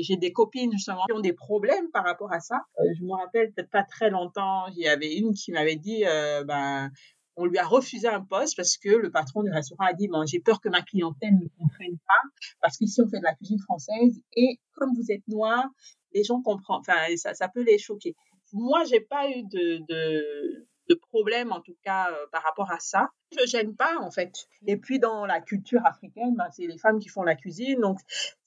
[0.00, 2.62] j'ai des copines justement qui ont des problèmes par rapport à ça.
[2.78, 6.04] Euh, je me rappelle peut-être pas très longtemps, il y avait une qui m'avait dit,
[6.46, 6.90] ben
[7.36, 10.24] on lui a refusé un poste parce que le patron du restaurant a dit bon
[10.24, 13.58] j'ai peur que ma clientèle ne comprenne pas parce qu'ici on fait de la cuisine
[13.58, 15.64] française et comme vous êtes noir,
[16.12, 18.14] les gens comprennent, enfin ça, ça peut les choquer.
[18.52, 23.10] Moi j'ai pas eu de de problème en tout cas euh, par rapport à ça.
[23.32, 24.46] Je gêne pas en fait.
[24.66, 27.98] Et puis dans la culture africaine, bah, c'est les femmes qui font la cuisine, donc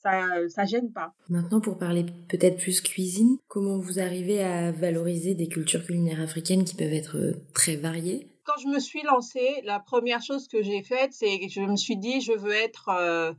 [0.02, 1.14] ça ça gêne pas.
[1.30, 6.64] Maintenant pour parler peut-être plus cuisine, comment vous arrivez à valoriser des cultures culinaires africaines
[6.64, 8.32] qui peuvent être euh, très variées?
[8.44, 11.76] Quand je me suis lancée, la première chose que j'ai faite, c'est que je me
[11.76, 13.34] suis dit je veux être euh,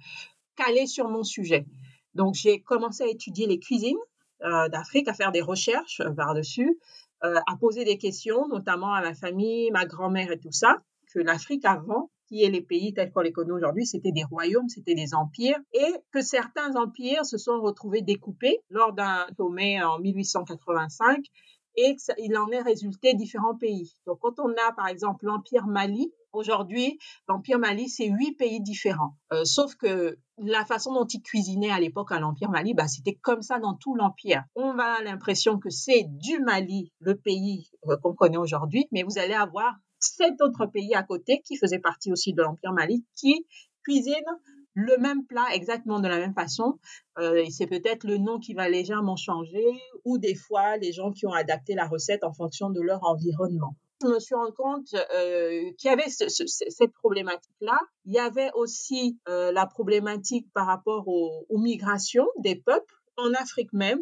[0.56, 1.66] calée sur mon sujet.
[2.14, 3.96] Donc j'ai commencé à étudier les cuisines
[4.40, 6.78] d'Afrique, à faire des recherches par-dessus.
[7.24, 11.18] Euh, à poser des questions, notamment à ma famille, ma grand-mère et tout ça, que
[11.18, 14.94] l'Afrique avant, qui est les pays tels qu'on les connaît aujourd'hui, c'était des royaumes, c'était
[14.94, 21.24] des empires, et que certains empires se sont retrouvés découpés lors d'un sommet en 1885
[21.76, 23.94] et il en est résulté différents pays.
[24.07, 29.16] Donc, quand on a, par exemple, l'Empire Mali, aujourd'hui, l'Empire Mali, c'est huit pays différents.
[29.32, 33.14] Euh, sauf que la façon dont ils cuisinaient à l'époque à l'Empire Mali, bah, c'était
[33.14, 34.44] comme ça dans tout l'Empire.
[34.54, 39.18] On a l'impression que c'est du Mali, le pays euh, qu'on connaît aujourd'hui, mais vous
[39.18, 43.46] allez avoir sept autres pays à côté qui faisaient partie aussi de l'Empire Mali qui
[43.82, 44.38] cuisinent
[44.74, 46.78] le même plat exactement de la même façon.
[47.18, 49.66] Euh, c'est peut-être le nom qui va légèrement changer
[50.04, 53.74] ou des fois les gens qui ont adapté la recette en fonction de leur environnement.
[54.00, 57.78] Je me suis rendu compte euh, qu'il y avait cette problématique-là.
[58.04, 63.72] Il y avait aussi euh, la problématique par rapport aux migrations des peuples en Afrique
[63.72, 64.00] même,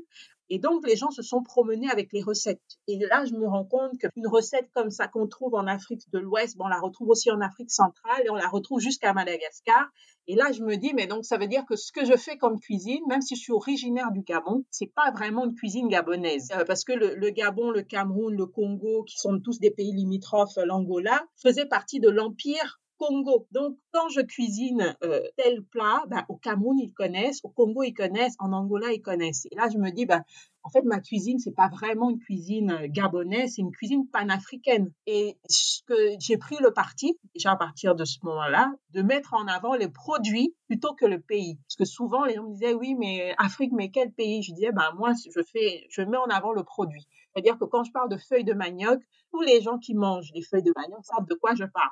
[0.48, 2.78] et donc, les gens se sont promenés avec les recettes.
[2.86, 6.18] Et là, je me rends compte qu'une recette comme ça qu'on trouve en Afrique de
[6.18, 9.88] l'Ouest, bon, on la retrouve aussi en Afrique centrale et on la retrouve jusqu'à Madagascar.
[10.28, 12.36] Et là, je me dis, mais donc, ça veut dire que ce que je fais
[12.36, 16.48] comme cuisine, même si je suis originaire du Gabon, c'est pas vraiment une cuisine gabonaise.
[16.52, 19.92] Euh, parce que le, le, Gabon, le Cameroun, le Congo, qui sont tous des pays
[19.92, 23.46] limitrophes, l'Angola, faisaient partie de l'empire Congo.
[23.52, 27.92] Donc, quand je cuisine euh, tel plat, ben, au Cameroun, ils connaissent, au Congo, ils
[27.92, 29.46] connaissent, en Angola, ils connaissent.
[29.50, 30.22] Et là, je me dis, ben,
[30.62, 34.92] en fait, ma cuisine, c'est pas vraiment une cuisine euh, gabonaise, c'est une cuisine panafricaine.
[35.06, 39.34] Et ce que j'ai pris le parti, déjà à partir de ce moment-là, de mettre
[39.34, 41.56] en avant les produits plutôt que le pays.
[41.68, 44.42] Parce que souvent, les gens me disaient, oui, mais Afrique, mais quel pays?
[44.42, 47.06] Je disais, ben, moi, je fais, je mets en avant le produit.
[47.32, 50.42] C'est-à-dire que quand je parle de feuilles de manioc, tous les gens qui mangent des
[50.42, 51.90] feuilles de manioc savent de quoi je parle.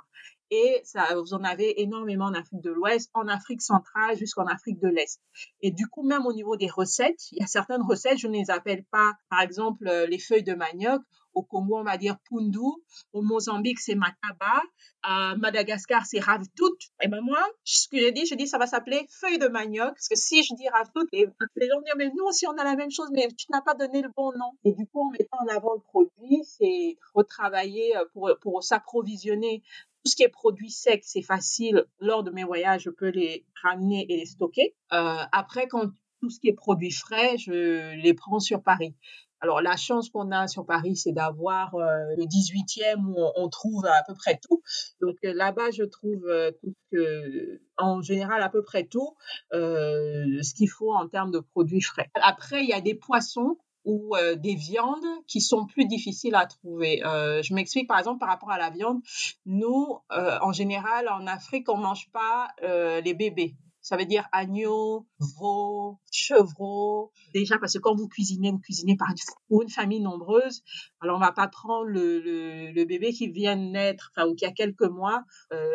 [0.57, 4.79] Et ça, vous en avez énormément en Afrique de l'Ouest, en Afrique centrale jusqu'en Afrique
[4.79, 5.21] de l'Est.
[5.63, 8.35] Et du coup, même au niveau des recettes, il y a certaines recettes, je ne
[8.35, 11.03] les appelle pas, par exemple, euh, les feuilles de manioc.
[11.33, 12.61] Au Congo, on va dire pundu.
[13.13, 14.63] Au Mozambique, c'est mataba.
[15.03, 16.77] À Madagascar, c'est ravtout.
[17.03, 19.89] Et ben moi, ce que j'ai dit, je dis ça va s'appeler feuille de manioc.
[19.89, 22.77] Parce que si je dis ravtout, les, gens disent, mais nous aussi, on a la
[22.77, 24.53] même chose, mais tu n'as pas donné le bon nom.
[24.65, 29.65] Et du coup, en mettant en avant le produit, c'est retravailler euh, pour, pour s'approvisionner
[30.05, 31.87] tout ce qui est produit sec, c'est facile.
[31.99, 34.77] Lors de mes voyages, je peux les ramener et les stocker.
[34.93, 35.89] Euh, après, quand
[36.21, 38.95] tout ce qui est produit frais, je les prends sur Paris.
[39.41, 41.87] Alors, la chance qu'on a sur Paris, c'est d'avoir euh,
[42.17, 44.63] le 18e où on, trouve à peu près tout.
[45.01, 46.27] Donc, euh, là-bas, je trouve
[47.79, 49.17] en général à peu près tout
[49.53, 52.11] ce qu'il faut en termes de produits frais.
[52.15, 56.47] Après, il y a des poissons ou euh, des viandes qui sont plus difficiles à
[56.47, 57.05] trouver.
[57.05, 59.01] Euh, je m'explique par exemple par rapport à la viande.
[59.47, 63.55] Nous, euh, en général, en Afrique, on mange pas les bébés.
[63.81, 67.13] Ça veut dire agneau, veau, chevreau.
[67.35, 69.09] Déjà, parce que quand vous cuisinez, vous cuisinez par,
[69.51, 70.63] une famille nombreuse.
[71.01, 74.53] Alors, on va pas prendre le, bébé qui vient de naître, enfin, ou qui a
[74.53, 75.25] quelques mois.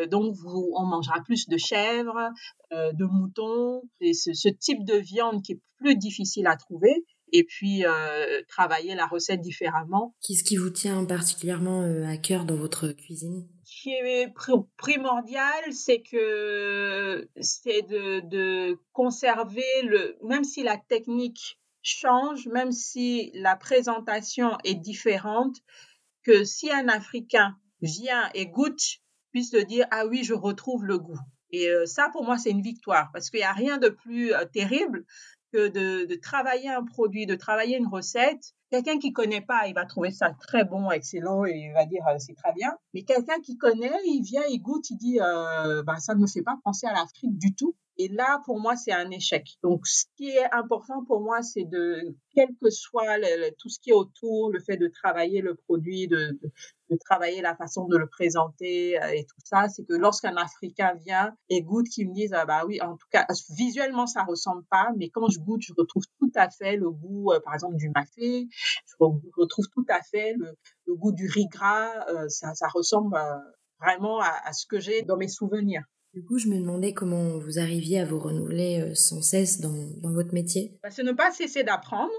[0.07, 2.31] Donc, on mangera plus de chèvres,
[2.71, 3.83] de moutons.
[4.01, 8.95] Et ce type de viande qui est plus difficile à trouver et puis euh, travailler
[8.95, 10.15] la recette différemment.
[10.21, 13.47] Qu'est-ce qui vous tient particulièrement euh, à cœur dans votre cuisine?
[13.63, 14.33] Ce qui est
[14.77, 23.31] primordial, c'est que c'est de, de conserver le, même si la technique change, même si
[23.35, 25.57] la présentation est différente,
[26.23, 28.99] que si un Africain vient et goûte,
[29.31, 31.19] puisse se dire ah oui je retrouve le goût.
[31.51, 34.33] Et euh, ça, pour moi, c'est une victoire parce qu'il n'y a rien de plus
[34.53, 35.05] terrible
[35.51, 38.53] que de, de, travailler un produit, de travailler une recette.
[38.71, 42.05] Quelqu'un qui connaît pas, il va trouver ça très bon, excellent, et il va dire
[42.07, 42.77] euh, c'est très bien.
[42.93, 46.27] Mais quelqu'un qui connaît, il vient, il goûte, il dit euh, bah, ça ne me
[46.27, 47.75] fait pas penser à l'Afrique du tout.
[48.01, 49.45] Et là, pour moi, c'est un échec.
[49.61, 53.17] Donc, ce qui est important pour moi, c'est de, quel que soit
[53.57, 56.39] tout ce qui est autour, le fait de travailler le produit, de,
[57.03, 61.35] travailler la façon de le présenter euh, et tout ça, c'est que lorsqu'un Africain vient
[61.49, 64.91] et goûte, qu'il me dise, ah bah oui, en tout cas, visuellement, ça ressemble pas,
[64.95, 67.89] mais quand je goûte, je retrouve tout à fait le goût, euh, par exemple, du
[67.89, 68.47] mafé,
[68.87, 68.95] je
[69.35, 70.55] retrouve tout à fait le,
[70.95, 73.19] goût du riz gras, euh, ça, ressemble
[73.79, 75.83] vraiment à, ce que j'ai dans mes souvenirs.
[76.15, 79.91] Du coup, je me demandais comment vous arriviez à vous renouveler euh, sans cesse dans,
[79.97, 80.73] dans votre métier.
[80.81, 82.11] Bah, c'est ne pas cesser d'apprendre.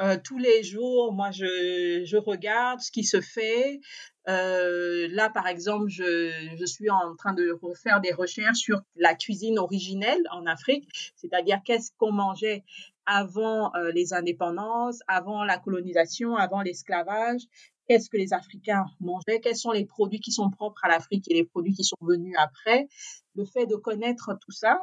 [0.00, 3.80] Euh, tous les jours, moi, je, je, regarde ce qui se fait.
[4.28, 9.14] Euh, là, par exemple, je, je, suis en train de refaire des recherches sur la
[9.14, 12.64] cuisine originelle en Afrique, c'est-à-dire qu'est-ce qu'on mangeait
[13.06, 17.40] avant les indépendances, avant la colonisation, avant l'esclavage,
[17.92, 21.34] qu'est-ce que les Africains mangeaient, quels sont les produits qui sont propres à l'Afrique et
[21.34, 22.88] les produits qui sont venus après.
[23.34, 24.82] Le fait de connaître tout ça,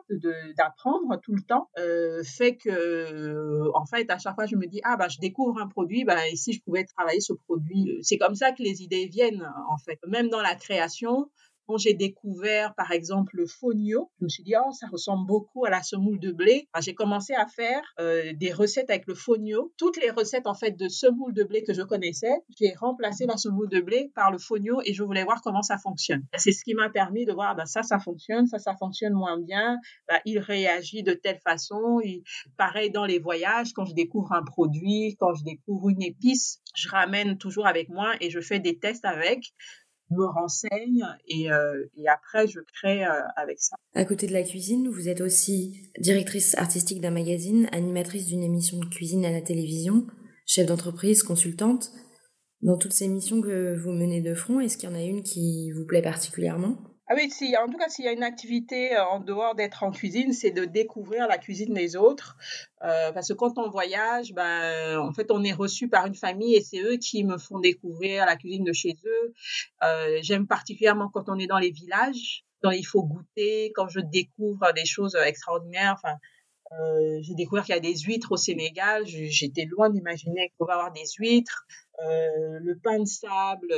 [0.58, 4.80] d'apprendre tout le temps, euh, fait que, en fait, à chaque fois, je me dis,
[4.84, 8.18] ah, bah, je découvre un produit, bah, et si je pouvais travailler ce produit, c'est
[8.18, 10.00] comme ça que les idées viennent, en fait.
[10.08, 11.30] Même dans la création,
[11.70, 15.66] quand j'ai découvert, par exemple, le fonio, je me suis dit, oh, ça ressemble beaucoup
[15.66, 16.68] à la semoule de blé.
[16.82, 19.72] j'ai commencé à faire euh, des recettes avec le fonio.
[19.78, 23.38] Toutes les recettes, en fait, de semoule de blé que je connaissais, j'ai remplacé la
[23.38, 26.24] semoule de blé par le fonio et je voulais voir comment ça fonctionne.
[26.38, 29.40] C'est ce qui m'a permis de voir, bah, ça, ça fonctionne, ça, ça fonctionne moins
[29.40, 29.78] bien.
[30.08, 32.00] Bah, il réagit de telle façon.
[32.04, 32.24] Il...
[32.58, 36.90] Pareil dans les voyages, quand je découvre un produit, quand je découvre une épice, je
[36.90, 39.54] ramène toujours avec moi et je fais des tests avec
[40.12, 43.76] me renseigne et, euh, et après je crée euh, avec ça.
[43.94, 48.80] À côté de la cuisine, vous êtes aussi directrice artistique d'un magazine, animatrice d'une émission
[48.80, 50.08] de cuisine à la télévision,
[50.46, 51.92] chef d'entreprise, consultante.
[52.62, 55.24] Dans toutes ces missions que vous menez de front, est-ce qu'il y en a une
[55.24, 56.78] qui vous plaît particulièrement?
[57.12, 59.82] Ah oui, si, en tout cas, s'il y a une activité euh, en dehors d'être
[59.82, 62.38] en cuisine, c'est de découvrir la cuisine des autres.
[62.84, 66.56] Euh, parce que quand on voyage, ben, en fait, on est reçu par une famille
[66.56, 69.34] et c'est eux qui me font découvrir la cuisine de chez eux.
[69.84, 74.02] Euh, J'aime particulièrement quand on est dans les villages, quand il faut goûter, quand je
[74.02, 75.96] découvre des choses extraordinaires.
[75.98, 76.16] Enfin,
[76.72, 79.04] euh, j'ai découvert qu'il y a des huîtres au Sénégal.
[79.08, 81.66] J'étais loin d'imaginer qu'on va avoir des huîtres.
[82.08, 83.74] Euh, le pain de sable,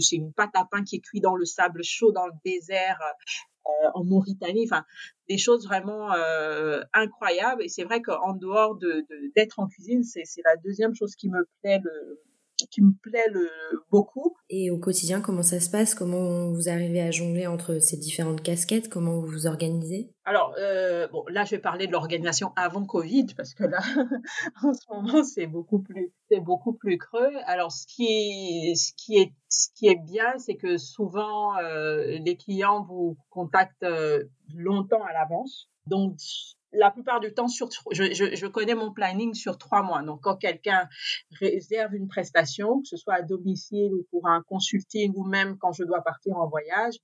[0.00, 2.98] c'est une pâte à pain qui est cuite dans le sable chaud dans le désert
[3.02, 4.64] euh, en Mauritanie.
[4.64, 4.84] Enfin,
[5.28, 7.62] des choses vraiment euh, incroyables.
[7.62, 11.46] Et c'est vrai qu'en dehors de d'être en cuisine, c'est la deuxième chose qui me
[11.60, 12.20] plaît le,
[12.64, 13.50] qui me plaît le,
[13.90, 14.36] beaucoup.
[14.48, 15.94] Et au quotidien, comment ça se passe?
[15.94, 18.88] Comment vous arrivez à jongler entre ces différentes casquettes?
[18.88, 20.10] Comment vous vous organisez?
[20.24, 23.78] Alors, euh, bon, là, je vais parler de l'organisation avant Covid, parce que là,
[24.62, 27.32] en ce moment, c'est beaucoup plus, c'est beaucoup plus creux.
[27.46, 32.18] Alors, ce qui est, ce qui est, ce qui est bien, c'est que souvent, euh,
[32.18, 35.68] les clients vous contactent euh, longtemps à l'avance.
[35.86, 36.18] Donc,
[36.76, 40.02] la plupart du temps, sur, je, je, connais mon planning sur trois mois.
[40.02, 40.88] Donc, quand quelqu'un
[41.40, 45.72] réserve une prestation, que ce soit à domicile ou pour un consulting ou même quand
[45.72, 46.94] je dois partir en voyage,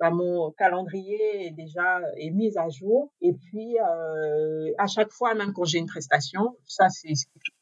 [0.00, 3.12] bah, mon calendrier est déjà est mis à jour.
[3.20, 7.14] Et puis, euh, à chaque fois, même quand j'ai une prestation, ça, c'est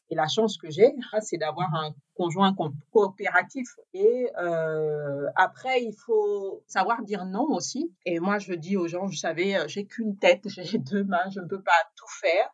[0.09, 2.55] et la chance que j'ai, c'est d'avoir un conjoint
[2.91, 3.67] coopératif.
[3.93, 7.93] Et euh, après, il faut savoir dire non aussi.
[8.05, 11.29] Et moi, je dis aux gens, vous savez, euh, j'ai qu'une tête, j'ai deux mains,
[11.29, 12.49] je ne peux pas tout faire.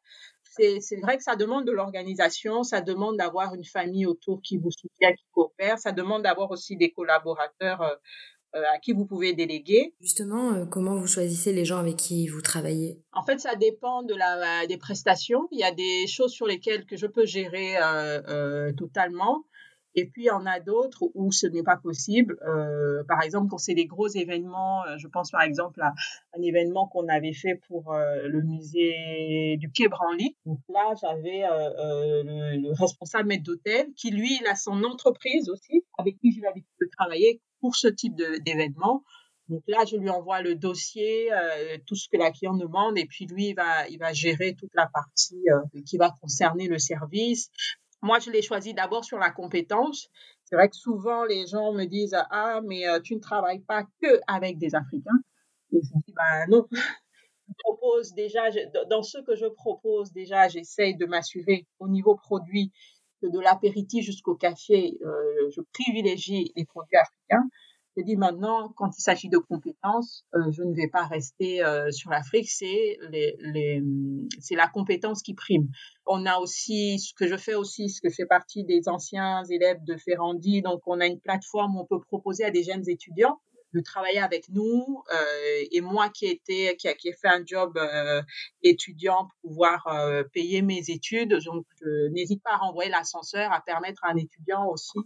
[0.56, 4.70] C'est vrai que ça demande de l'organisation, ça demande d'avoir une famille autour qui vous
[4.70, 7.96] soutient, qui coopère, ça demande d'avoir aussi des collaborateurs euh,
[8.54, 9.94] à qui vous pouvez déléguer.
[10.02, 13.00] Justement, euh, comment vous choisissez les gens avec qui vous travaillez?
[13.14, 15.48] En fait, ça dépend de la, des prestations.
[15.52, 19.44] Il y a des choses sur lesquelles que je peux gérer euh, totalement.
[19.96, 22.38] Et puis, il y en a d'autres où ce n'est pas possible.
[22.48, 25.94] Euh, par exemple, quand c'est des gros événements, je pense par exemple à
[26.38, 30.36] un événement qu'on avait fait pour euh, le musée du Quai Branly.
[30.46, 35.50] Donc là, j'avais euh, le, le, responsable maître d'hôtel qui, lui, il a son entreprise
[35.50, 39.04] aussi, avec qui j'ai l'habitude de travailler, pour ce type d'événement.
[39.50, 43.06] Donc là, je lui envoie le dossier, euh, tout ce que la cliente demande, et
[43.06, 47.50] puis lui, il va, gérer toute la partie euh, qui va concerner le service.
[48.04, 50.10] Moi, je l'ai choisi d'abord sur la compétence.
[50.44, 53.84] C'est vrai que souvent, les gens me disent Ah, mais euh, tu ne travailles pas
[54.02, 55.20] que avec des Africains.
[55.72, 56.68] Et je dis Ben non.
[57.50, 58.44] Je propose déjà,
[58.90, 62.72] dans ce que je propose, déjà, j'essaye de m'assurer au niveau produit
[63.22, 67.48] de l'apéritif jusqu'au café, euh, je privilégie les produits africains.
[67.96, 71.92] Je dis maintenant, quand il s'agit de compétences, euh, je ne vais pas rester euh,
[71.92, 73.84] sur l'Afrique, c'est les, les,
[74.40, 75.68] c'est la compétence qui prime.
[76.08, 79.44] On a aussi ce que je fais aussi, ce que je fais partie des anciens
[79.46, 82.90] élèves de Ferrandi, donc on a une plateforme où on peut proposer à des jeunes
[82.90, 83.40] étudiants
[83.74, 87.44] de travailler avec nous euh, et moi qui était qui a, qui a fait un
[87.46, 88.22] job euh,
[88.62, 91.36] étudiant pour pouvoir euh, payer mes études.
[91.46, 91.66] Donc
[92.12, 95.00] n'hésite pas à renvoyer l'ascenseur à permettre à un étudiant aussi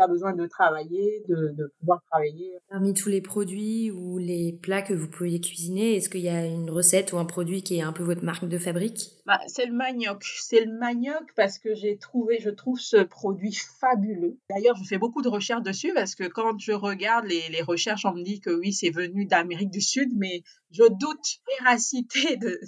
[0.00, 2.52] a besoin de travailler de pouvoir travailler.
[2.68, 6.46] Parmi tous les produits ou les plats que vous pouvez cuisiner est-ce qu'il y a
[6.46, 9.19] une recette ou un produit qui est un peu votre marque de fabrique?
[9.30, 10.24] Bah, c'est le manioc.
[10.24, 14.40] C'est le manioc parce que j'ai trouvé, je trouve ce produit fabuleux.
[14.50, 18.12] D'ailleurs, je fais beaucoup de recherches dessus parce que quand je regarde les, recherches, on
[18.12, 22.58] me dit que oui, c'est venu d'Amérique du Sud, mais je doute véracité de,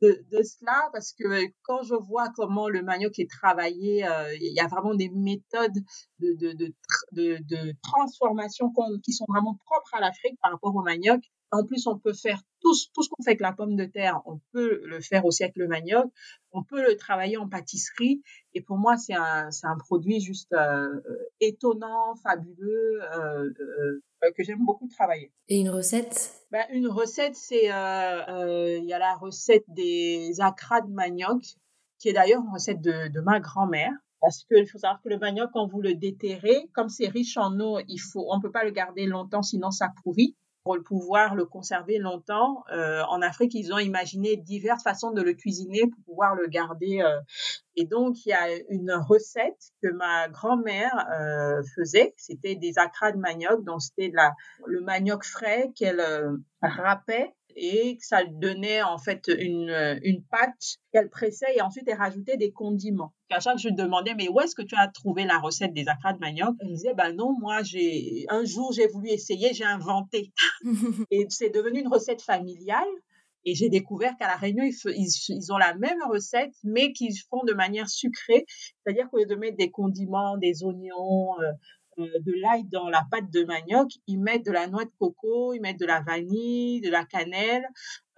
[0.00, 4.54] de, de, cela parce que quand je vois comment le manioc est travaillé, euh, il
[4.54, 5.84] y a vraiment des méthodes
[6.20, 6.74] de, de, de,
[7.12, 8.72] de, de transformation
[9.04, 11.20] qui sont vraiment propres à l'Afrique par rapport au manioc.
[11.52, 14.20] En plus, on peut faire tout, tout ce qu'on fait avec la pomme de terre,
[14.26, 16.10] on peut le faire aussi avec le manioc,
[16.52, 18.22] on peut le travailler en pâtisserie.
[18.54, 21.00] Et pour moi, c'est un, produit juste euh,
[21.40, 23.50] étonnant, fabuleux, euh,
[24.22, 25.32] euh, que j'aime beaucoup travailler.
[25.48, 26.32] Et une recette?
[26.50, 31.42] Ben, Une recette, c'est il y a la recette des acras de manioc,
[31.98, 33.92] qui est d'ailleurs une recette de, de ma grand-mère.
[34.20, 37.58] Parce qu'il faut savoir que le manioc, quand vous le déterrez, comme c'est riche en
[37.58, 41.44] eau, il faut, on peut pas le garder longtemps, sinon ça pourrit pour pouvoir le
[41.44, 42.64] conserver longtemps.
[42.72, 47.00] Euh, en Afrique, ils ont imaginé diverses façons de le cuisiner pour pouvoir le garder.
[47.02, 47.20] Euh.
[47.76, 52.14] Et donc, il y a une recette que ma grand-mère euh, faisait.
[52.16, 53.64] C'était des acras de manioc.
[53.64, 54.12] Donc, c'était
[54.66, 56.04] le manioc frais qu'elle
[56.62, 61.98] râpait et que ça donnait en fait une, une pâte qu'elle pressait et ensuite elle
[61.98, 63.12] rajoutait des condiments.
[63.28, 65.74] À chaque fois, je lui demandais, mais où est-ce que tu as trouvé la recette
[65.74, 66.56] des acras de manioc?
[66.60, 70.32] Elle disait, ben non, moi, j'ai un jour, j'ai voulu essayer, j'ai inventé.
[71.10, 72.88] et c'est devenu une recette familiale.
[73.44, 74.74] Et j'ai découvert qu'à La Réunion, ils,
[75.28, 78.44] ils, ont la même recette, mais qu'ils font de manière sucrée.
[78.46, 81.52] C'est-à-dire qu'au lieu de mettre des condiments, des oignons, euh, euh,
[82.06, 85.60] de l'ail dans la pâte de manioc, ils mettent de la noix de coco, ils
[85.60, 87.66] mettent de la vanille, de la cannelle.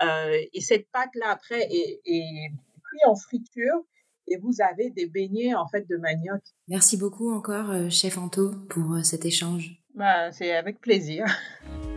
[0.03, 3.85] Euh, et cette pâte-là, après, est, est cuite en friture
[4.28, 6.43] et vous avez des beignets en fait de manioc.
[6.68, 9.83] Merci beaucoup encore, euh, chef Anto, pour cet échange.
[9.95, 11.26] Bah, c'est avec plaisir.